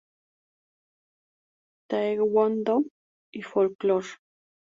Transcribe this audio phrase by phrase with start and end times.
[1.89, 2.75] Taekwondo
[3.39, 4.11] y Folklore.